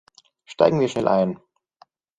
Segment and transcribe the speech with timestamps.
[0.45, 1.39] Steigen wir schnell ein!